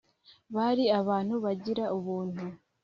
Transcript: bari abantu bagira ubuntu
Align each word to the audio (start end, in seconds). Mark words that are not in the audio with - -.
bari 0.55 0.85
abantu 0.99 1.33
bagira 1.43 1.83
ubuntu 1.97 2.45